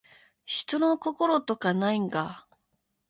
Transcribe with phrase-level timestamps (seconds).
[0.47, 2.47] 人の心とかないんか